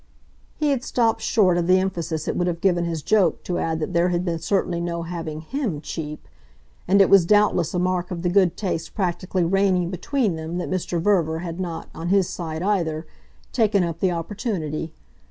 [0.57, 3.79] He had stopped short of the emphasis it would have given his joke to add
[3.79, 6.27] that there had been certainly no having HIM cheap;
[6.87, 10.71] and it was doubtless a mark of the good taste practically reigning between them that
[10.71, 10.99] Mr.
[10.99, 13.05] Verver had not, on his side either,
[13.53, 14.91] taken up the opportunity.